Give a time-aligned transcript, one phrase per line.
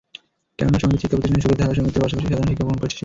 [0.57, 2.99] কেননা সংগীত শিক্ষাপ্রতিষ্ঠান সুরের ধারায় সংগীতের পাশাপাশি সাধারণ শিক্ষাও গ্রহণ করেছে সে।